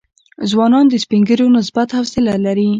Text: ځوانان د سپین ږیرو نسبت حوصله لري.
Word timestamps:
ځوانان 0.51 0.85
د 0.89 0.93
سپین 1.03 1.21
ږیرو 1.27 1.47
نسبت 1.57 1.87
حوصله 1.97 2.33
لري. 2.45 2.67